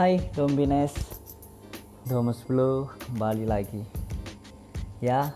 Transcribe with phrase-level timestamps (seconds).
[0.00, 0.96] Hai Dombines
[2.08, 3.84] 2010 kembali lagi.
[4.96, 5.28] Ya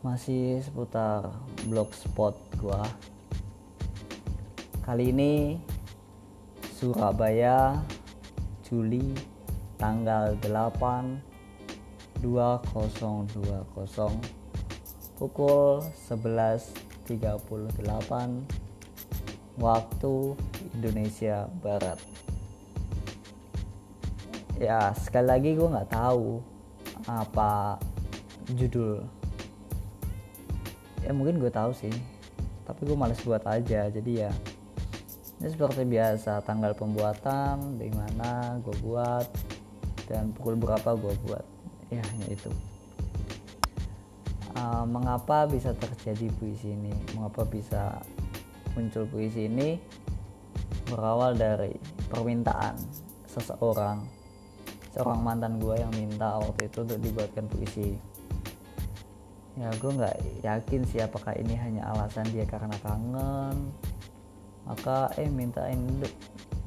[0.00, 1.28] Masih seputar
[1.68, 2.80] blogspot gua.
[4.88, 5.60] Kali ini
[6.80, 7.76] Surabaya
[8.64, 9.12] Juli
[9.76, 12.24] tanggal 8 2020
[15.20, 17.84] pukul 11.38
[19.60, 20.14] waktu
[20.72, 22.00] Indonesia Barat
[24.62, 26.38] ya sekali lagi gue nggak tahu
[27.10, 27.82] apa
[28.54, 29.02] judul.
[31.02, 31.90] Ya mungkin gue tahu sih
[32.62, 33.90] tapi gue males buat aja.
[33.90, 34.30] Jadi ya
[35.42, 39.26] ini seperti biasa tanggal pembuatan di mana gue buat
[40.06, 41.42] dan pukul berapa gue buat.
[41.90, 42.50] Ya hanya itu.
[44.54, 46.94] Uh, mengapa bisa terjadi puisi ini?
[47.18, 47.98] Mengapa bisa
[48.78, 49.82] muncul puisi ini?
[50.86, 51.74] Berawal dari
[52.06, 52.78] permintaan
[53.26, 54.21] seseorang
[54.92, 57.96] seorang mantan gue yang minta waktu itu untuk dibuatkan puisi.
[59.56, 63.72] Ya gue nggak yakin sih apakah ini hanya alasan dia karena kangen.
[64.68, 65.80] Maka eh mintain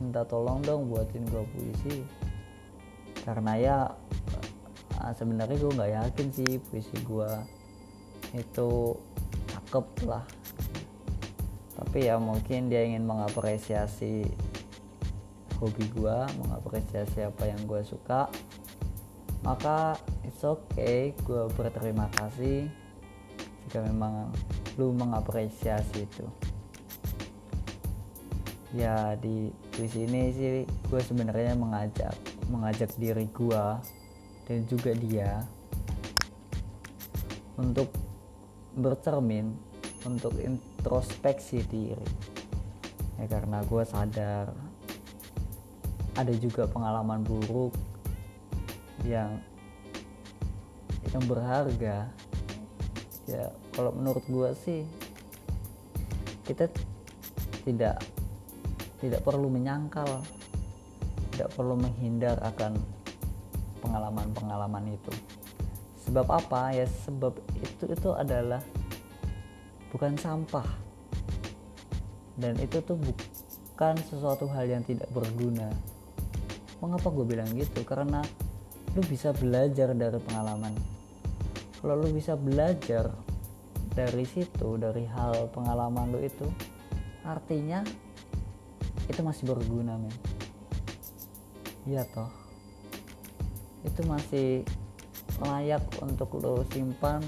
[0.02, 2.02] minta tolong dong buatin gue puisi.
[3.22, 3.78] Karena ya
[5.02, 7.30] ah, sebenarnya gue nggak yakin sih puisi gue
[8.34, 8.98] itu
[9.54, 10.26] cakep lah.
[11.78, 14.26] Tapi ya mungkin dia ingin mengapresiasi
[15.64, 18.28] hobi gue mengapresiasi apa yang gue suka
[19.46, 19.94] maka
[20.26, 22.66] it's okay gue berterima kasih
[23.66, 24.34] jika memang
[24.78, 26.26] lu mengapresiasi itu.
[28.76, 32.14] Ya di puisi ini sih gue sebenarnya mengajak
[32.52, 33.66] mengajak diri gue
[34.46, 35.46] dan juga dia
[37.56, 37.94] untuk
[38.76, 39.56] bercermin
[40.04, 42.10] untuk introspeksi diri.
[43.22, 44.52] Ya karena gue sadar
[46.16, 47.76] ada juga pengalaman buruk
[49.04, 49.40] yang
[51.12, 52.08] yang berharga.
[53.26, 53.44] Ya
[53.76, 54.82] kalau menurut gue sih
[56.46, 56.70] kita
[57.66, 58.00] tidak
[59.02, 60.24] tidak perlu menyangkal
[61.36, 62.80] tidak perlu menghindar akan
[63.84, 65.12] pengalaman-pengalaman itu.
[66.08, 66.72] Sebab apa?
[66.72, 68.64] Ya sebab itu itu adalah
[69.92, 70.64] bukan sampah.
[72.40, 75.72] Dan itu tuh bukan sesuatu hal yang tidak berguna
[76.80, 77.84] mengapa gue bilang gitu?
[77.84, 78.24] Karena
[78.96, 80.72] lu bisa belajar dari pengalaman.
[81.80, 83.12] Kalau lu bisa belajar
[83.96, 86.48] dari situ dari hal pengalaman lu itu
[87.24, 87.80] artinya
[89.08, 90.12] itu masih berguna men.
[91.86, 92.32] Iya toh.
[93.86, 94.66] Itu masih
[95.40, 97.22] layak untuk lo simpan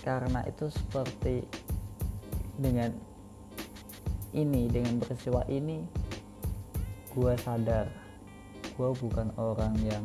[0.00, 1.44] karena itu seperti
[2.56, 2.94] dengan
[4.32, 5.99] ini dengan peristiwa ini
[7.14, 7.86] gue sadar
[8.78, 10.04] gue bukan orang yang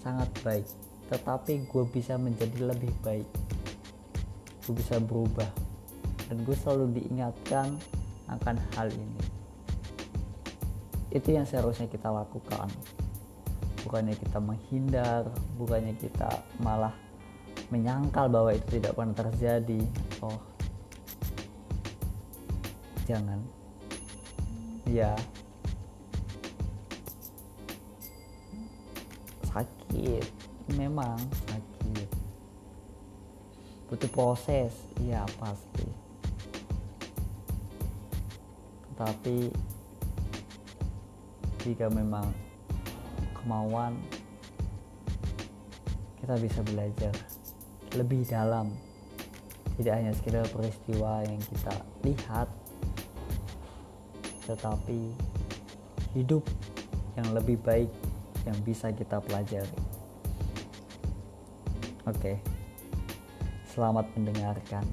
[0.00, 0.66] sangat baik
[1.10, 3.26] tetapi gue bisa menjadi lebih baik.
[4.62, 5.50] Gue bisa berubah
[6.30, 7.74] dan gue selalu diingatkan
[8.30, 9.22] akan hal ini.
[11.10, 12.70] Itu yang seharusnya kita lakukan.
[13.82, 15.26] Bukannya kita menghindar
[15.58, 16.30] bukannya kita
[16.62, 16.94] malah
[17.74, 19.82] menyangkal bahwa itu tidak pernah terjadi.
[20.22, 20.38] Oh
[23.10, 23.42] jangan.
[24.86, 25.18] Ya
[29.50, 30.24] sakit.
[30.78, 31.18] Memang
[31.50, 32.08] sakit.
[33.90, 34.70] Butuh proses
[35.02, 35.86] iya pasti.
[38.94, 39.50] Tapi
[41.66, 42.30] jika memang
[43.34, 43.98] kemauan
[46.20, 47.14] kita bisa belajar
[47.98, 48.70] lebih dalam.
[49.80, 51.72] Tidak hanya sekedar peristiwa yang kita
[52.04, 52.48] lihat
[54.50, 55.14] tetapi
[56.12, 56.42] hidup
[57.14, 57.86] yang lebih baik
[58.48, 59.80] yang bisa kita pelajari.
[62.08, 62.40] Oke,
[63.68, 64.84] selamat mendengarkan.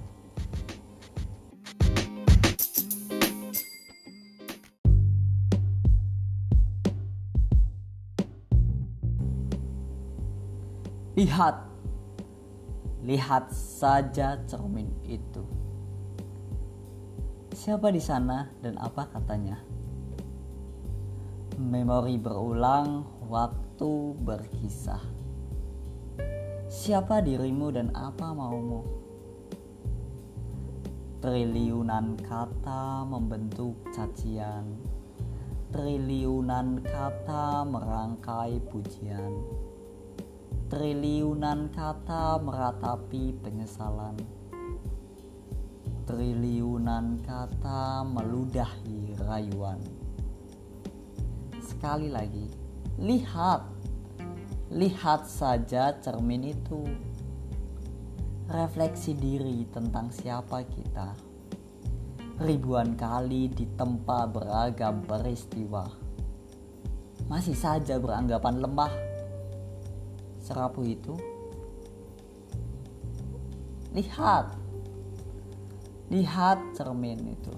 [11.18, 11.58] Lihat,
[13.02, 15.42] lihat saja cermin itu.
[17.58, 19.58] Siapa di sana dan apa katanya?
[21.58, 25.04] Memori berulang, waktu berkisah.
[26.72, 28.88] Siapa dirimu dan apa maumu?
[31.20, 34.80] Triliunan kata membentuk cacian.
[35.76, 39.44] Triliunan kata merangkai pujian.
[40.72, 44.16] Triliunan kata meratapi penyesalan.
[46.08, 50.08] Triliunan kata meludahi rayuan
[51.78, 52.67] sekali lagi,
[52.98, 53.62] lihat,
[54.74, 56.82] lihat saja cermin itu.
[58.50, 61.14] Refleksi diri tentang siapa kita.
[62.42, 65.86] Ribuan kali ditempa beragam peristiwa.
[67.30, 68.94] Masih saja beranggapan lemah.
[70.42, 71.14] Serapu itu.
[73.94, 74.58] Lihat.
[76.08, 77.54] Lihat cermin itu.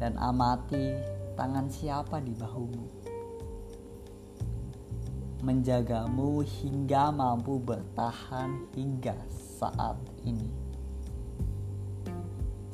[0.00, 0.96] Dan amati
[1.36, 2.97] tangan siapa di bahumu
[5.38, 9.94] menjagamu hingga mampu bertahan hingga saat
[10.26, 10.50] ini.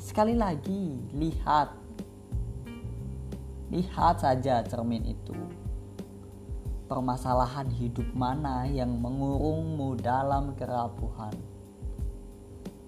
[0.01, 1.73] Sekali lagi, lihat,
[3.69, 5.37] lihat saja cermin itu.
[6.85, 11.33] Permasalahan hidup mana yang mengurungmu dalam kerapuhan?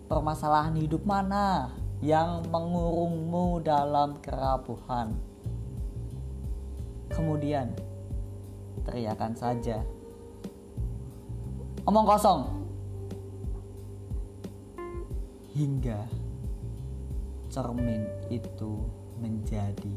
[0.07, 1.73] Permasalahan hidup mana
[2.05, 5.17] yang mengurungmu dalam kerapuhan?
[7.09, 7.73] Kemudian
[8.85, 9.81] teriakan saja.
[11.87, 12.43] Omong kosong.
[15.57, 16.05] Hingga
[17.49, 18.85] cermin itu
[19.17, 19.97] menjadi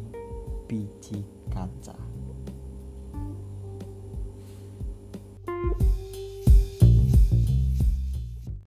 [0.69, 1.97] biji kaca.